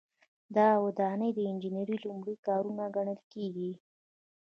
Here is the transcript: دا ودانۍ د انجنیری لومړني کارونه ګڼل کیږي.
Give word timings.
دا 0.55 0.69
ودانۍ 0.85 1.29
د 1.35 1.39
انجنیری 1.51 1.95
لومړني 2.07 2.35
کارونه 2.47 2.83
ګڼل 2.95 3.19
کیږي. 3.33 3.71